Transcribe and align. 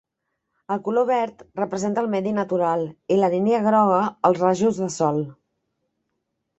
El 0.75 0.79
color 0.87 1.05
verd 1.09 1.43
representa 1.59 2.03
el 2.05 2.09
medi 2.15 2.33
natural 2.39 2.87
i 3.17 3.21
la 3.21 3.31
línia 3.37 3.63
groga 3.69 4.03
els 4.31 4.45
rajos 4.45 4.85
de 4.85 4.93
sol. 5.01 5.27